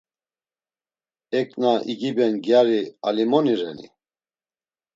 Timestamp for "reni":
3.59-3.87